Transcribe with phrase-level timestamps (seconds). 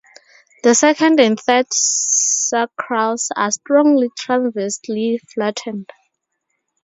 [0.63, 5.91] The second and third sacrals are strongly transversely flattened.